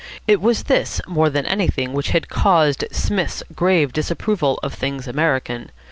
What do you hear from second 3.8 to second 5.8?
disapproval of things American.